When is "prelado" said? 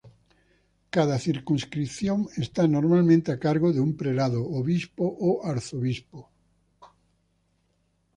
3.99-4.41